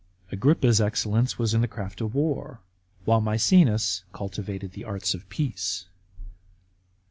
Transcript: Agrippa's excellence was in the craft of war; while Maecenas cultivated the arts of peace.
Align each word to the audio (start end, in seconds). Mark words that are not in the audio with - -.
Agrippa's 0.31 0.81
excellence 0.81 1.37
was 1.37 1.53
in 1.53 1.61
the 1.61 1.67
craft 1.67 2.01
of 2.01 2.15
war; 2.15 2.59
while 3.05 3.21
Maecenas 3.21 4.03
cultivated 4.13 4.71
the 4.71 4.83
arts 4.83 5.13
of 5.13 5.29
peace. 5.29 5.85